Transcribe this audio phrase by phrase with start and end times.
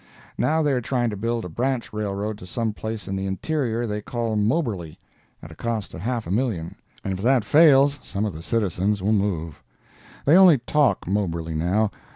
[0.39, 3.85] Now they are trying to build a branch railroad to some place in the interior
[3.85, 4.97] they call Moberly,
[5.43, 9.03] at a cost of half a million, and if that fails some of the citizens
[9.03, 9.61] will move.
[10.25, 11.91] They only talk Moberly now.